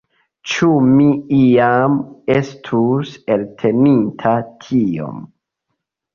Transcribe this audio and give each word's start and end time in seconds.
Ĉu 0.51 0.69
mi 0.85 1.09
iam 1.39 1.97
estus 2.37 3.13
elteninta 3.37 4.35
tiom? 4.67 5.23